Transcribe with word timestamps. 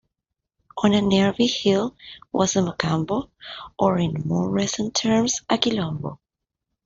On 0.77 0.93
a 0.93 0.99
nearby 1.03 1.43
hill 1.43 1.95
was 2.31 2.55
a 2.55 2.63
mocambo 2.63 3.29
or, 3.77 3.99
in 3.99 4.15
more 4.25 4.49
recent 4.49 4.95
terms, 4.95 5.41
a 5.47 5.59
quilombo. 5.59 6.17